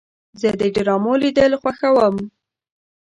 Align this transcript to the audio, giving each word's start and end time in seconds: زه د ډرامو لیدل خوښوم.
زه 0.41 0.49
د 0.59 0.61
ډرامو 0.75 1.13
لیدل 1.23 1.51
خوښوم. 1.61 2.15